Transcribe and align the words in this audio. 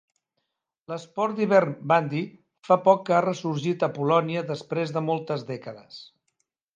L'esport 0.91 1.35
d'hivern 1.39 1.75
"bandy" 1.91 2.21
fa 2.69 2.77
poc 2.87 3.03
que 3.09 3.15
ha 3.17 3.19
ressorgit 3.25 3.85
a 3.89 3.91
Polònia 3.99 4.43
després 4.53 4.95
de 4.97 5.05
moltes 5.11 5.45
dècades. 5.51 6.01